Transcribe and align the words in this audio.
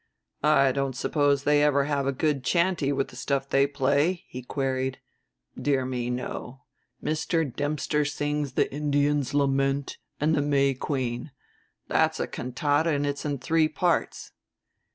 "I 0.41 0.71
don't 0.71 0.95
suppose 0.95 1.43
they 1.43 1.61
ever 1.61 1.83
have 1.83 2.07
a 2.07 2.11
good 2.11 2.43
chantey 2.43 2.91
with 2.91 3.09
the 3.09 3.15
stuff 3.15 3.47
they 3.47 3.67
play?" 3.67 4.23
he 4.27 4.41
queried. 4.41 4.99
"Dear 5.55 5.85
me, 5.85 6.09
no. 6.09 6.63
Mr. 7.03 7.55
Dempster 7.55 8.03
sings 8.03 8.53
The 8.53 8.73
Indian's 8.73 9.35
Lament, 9.35 9.99
and 10.19 10.33
The 10.33 10.41
May 10.41 10.73
Queen: 10.73 11.29
that's 11.87 12.19
a 12.19 12.25
cantata 12.25 12.89
and 12.89 13.05
it's 13.05 13.25
in 13.25 13.37
three 13.37 13.67
parts." 13.67 14.31